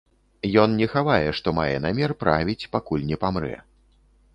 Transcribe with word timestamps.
Ён 0.61 0.69
не 0.79 0.87
хавае, 0.93 1.29
што 1.41 1.47
мае 1.59 1.75
намер 1.85 2.11
правіць, 2.25 2.61
пакуль 2.79 3.09
не 3.13 3.17
памрэ. 3.27 3.57